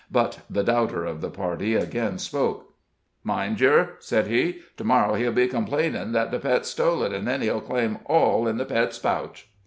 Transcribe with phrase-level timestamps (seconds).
[0.11, 2.73] But the doubter of the party again spoke:
[3.23, 7.25] "Mind yer," said he, "to morrow he'll be complainin' that the Pet stole it, an'
[7.25, 9.47] then he'll claim all in the Pet's pouch."